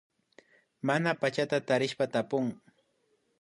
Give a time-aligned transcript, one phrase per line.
[0.87, 2.45] Mana pachata tarishpa tapun